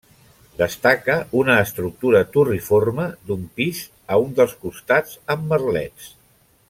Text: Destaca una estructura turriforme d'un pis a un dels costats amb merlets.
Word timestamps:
Destaca 0.59 1.17
una 1.41 1.57
estructura 1.65 2.21
turriforme 2.37 3.05
d'un 3.27 3.45
pis 3.61 3.83
a 4.17 4.21
un 4.25 4.35
dels 4.41 4.57
costats 4.65 5.15
amb 5.37 5.47
merlets. 5.53 6.11